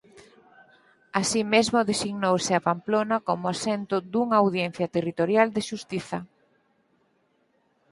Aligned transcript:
Así 1.19 1.41
mesmo 1.53 1.87
designouse 1.91 2.51
a 2.55 2.63
Pamplona 2.69 3.17
como 3.27 3.45
asento 3.53 3.95
dunha 4.11 4.37
audiencia 4.43 4.87
territorial 4.95 5.47
de 5.55 5.61
xustiza. 5.69 6.19